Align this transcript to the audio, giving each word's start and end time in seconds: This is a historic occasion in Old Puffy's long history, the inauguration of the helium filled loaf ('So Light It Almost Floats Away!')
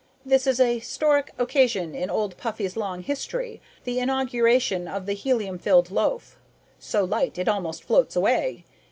This 0.25 0.47
is 0.47 0.59
a 0.59 0.79
historic 0.79 1.29
occasion 1.37 1.93
in 1.93 2.09
Old 2.09 2.35
Puffy's 2.35 2.75
long 2.75 3.03
history, 3.03 3.61
the 3.83 3.99
inauguration 3.99 4.87
of 4.87 5.05
the 5.05 5.13
helium 5.13 5.59
filled 5.59 5.91
loaf 5.91 6.39
('So 6.79 7.03
Light 7.03 7.37
It 7.37 7.47
Almost 7.47 7.83
Floats 7.83 8.15
Away!') 8.15 8.65